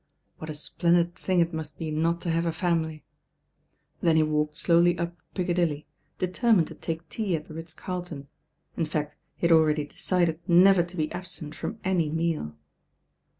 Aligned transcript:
What 0.39 0.49
a 0.49 0.55
splendid 0.55 1.13
thing 1.13 1.41
it 1.41 1.51
mustT 1.53 1.79
»ot 2.03 2.21
to 2.21 2.31
have 2.31 2.47
a 2.47 2.51
family. 2.51 3.03
Hen 4.01 4.15
he 4.15 4.23
walkfd 4.23 4.53
sCty 4.55 4.99
up 4.99 5.15
THE 5.35 5.43
SEARCH 5.45 5.55
BEGINS 5.55 5.59
rf 5.59 5.65
PiccadiUy, 5.73 5.85
determined 6.17 6.67
to 6.69 6.73
take 6.73 7.07
tea 7.07 7.35
at 7.35 7.45
the 7.45 7.53
Ritz 7.53 7.75
Carl 7.75 8.01
ton, 8.01 8.27
in 8.75 8.85
fact 8.85 9.15
he 9.35 9.45
had 9.45 9.51
already 9.55 9.85
decided 9.85 10.39
never 10.49 10.81
to 10.81 10.97
be 10.97 11.11
absent 11.11 11.53
from 11.53 11.77
any 11.83 12.09
meal. 12.09 12.55